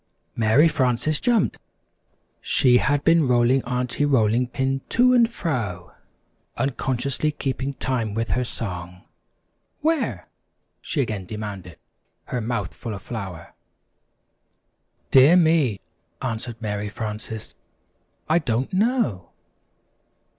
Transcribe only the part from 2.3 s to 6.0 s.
She had been rolling Aunty Rolling Pin to and fro,